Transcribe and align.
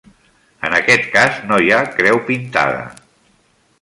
En 0.69 0.75
aquest 0.77 1.05
cas 1.17 1.37
no 1.51 1.59
hi 1.65 1.69
ha 1.75 1.83
creu 1.99 2.23
pintada. 2.31 2.81